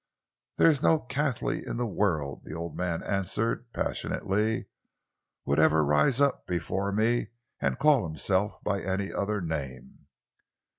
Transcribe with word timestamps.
"There 0.55 0.65
is 0.65 0.81
no 0.81 0.97
Cathley 0.99 1.61
in 1.63 1.77
the 1.77 1.85
world," 1.85 2.41
the 2.43 2.55
old 2.55 2.75
man 2.75 3.03
answered 3.03 3.71
passionately, 3.71 4.65
"would 5.45 5.59
ever 5.59 5.85
rise 5.85 6.19
up 6.19 6.47
before 6.47 6.91
me 6.91 7.27
and 7.59 7.77
call 7.77 8.03
himself 8.07 8.63
by 8.63 8.81
any 8.81 9.13
other 9.13 9.41
name." 9.41 10.07